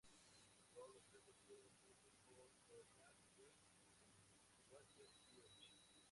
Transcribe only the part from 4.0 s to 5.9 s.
y Walter Pietsch.